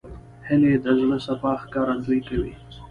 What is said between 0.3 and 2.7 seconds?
هیلۍ د زړه صفا ښکارندویي کوي